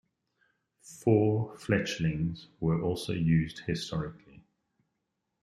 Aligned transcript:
Four 1.03 1.59
fletchings 1.59 2.47
were 2.59 2.81
also 2.81 3.13
used 3.13 3.59
historically. 3.67 4.43